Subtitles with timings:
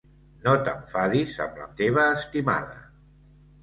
[0.47, 2.79] No t'enfadis amb la teva estimada.